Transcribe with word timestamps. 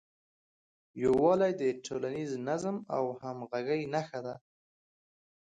یووالی 1.03 1.51
د 1.61 1.63
ټولنیز 1.85 2.31
نظم 2.47 2.75
او 2.95 3.03
همغږۍ 3.21 3.81
نښه 3.93 4.19
ده. 4.25 4.35